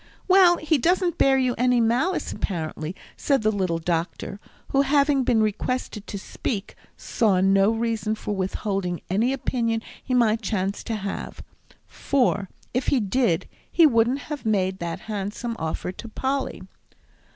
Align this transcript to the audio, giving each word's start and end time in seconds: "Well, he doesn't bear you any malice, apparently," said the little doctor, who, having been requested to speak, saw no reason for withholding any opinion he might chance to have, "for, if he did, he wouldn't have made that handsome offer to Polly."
"Well, 0.27 0.57
he 0.57 0.79
doesn't 0.79 1.19
bear 1.19 1.37
you 1.37 1.53
any 1.59 1.79
malice, 1.79 2.31
apparently," 2.33 2.95
said 3.15 3.43
the 3.43 3.51
little 3.51 3.77
doctor, 3.77 4.39
who, 4.69 4.81
having 4.81 5.23
been 5.23 5.43
requested 5.43 6.07
to 6.07 6.17
speak, 6.17 6.73
saw 6.97 7.39
no 7.39 7.69
reason 7.69 8.15
for 8.15 8.35
withholding 8.35 9.01
any 9.11 9.31
opinion 9.31 9.83
he 10.03 10.15
might 10.15 10.41
chance 10.41 10.83
to 10.85 10.95
have, 10.95 11.43
"for, 11.85 12.49
if 12.73 12.87
he 12.87 12.99
did, 12.99 13.47
he 13.71 13.85
wouldn't 13.85 14.21
have 14.21 14.43
made 14.43 14.79
that 14.79 15.01
handsome 15.01 15.55
offer 15.59 15.91
to 15.91 16.07
Polly." 16.09 16.63